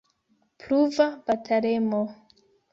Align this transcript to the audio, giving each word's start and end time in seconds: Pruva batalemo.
Pruva 0.63 1.07
batalemo. 1.27 2.01